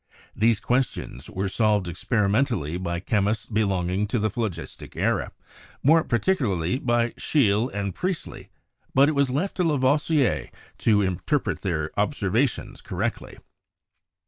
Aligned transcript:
These 0.35 0.59
questions 0.59 1.29
were 1.29 1.47
solved 1.47 1.87
experimentally 1.87 2.75
by 2.79 2.99
chemists 3.01 3.45
belonging 3.45 4.07
to 4.07 4.17
the 4.17 4.31
phlogistic 4.31 4.95
era, 4.97 5.31
more 5.83 6.03
par 6.03 6.17
ticularly 6.17 6.83
by 6.83 7.11
Scheele 7.19 7.69
and 7.71 7.93
Priestley; 7.93 8.49
but 8.95 9.09
it 9.09 9.13
was 9.13 9.29
left 9.29 9.57
to 9.57 9.63
La 9.63 9.77
voisier 9.77 10.49
to 10.79 11.03
interpret 11.03 11.61
their 11.61 11.91
observations 11.97 12.81
correctly. 12.81 13.37